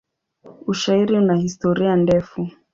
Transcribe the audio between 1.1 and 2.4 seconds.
una historia ndefu.